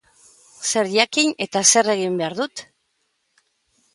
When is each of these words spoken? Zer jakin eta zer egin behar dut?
Zer 0.69 0.87
jakin 0.93 1.35
eta 1.47 1.61
zer 1.73 1.91
egin 1.95 2.17
behar 2.21 2.37
dut? 2.41 2.63